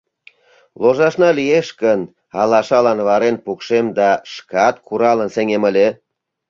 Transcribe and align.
Ложашна 0.81 1.29
лиеш 1.37 1.67
гын, 1.81 1.99
алашалан 2.41 2.99
варен 3.07 3.35
пукшем 3.45 3.85
да 3.97 4.09
шкат 4.33 4.75
куралын 4.87 5.29
сеҥем 5.35 5.63
ыле... 5.69 5.87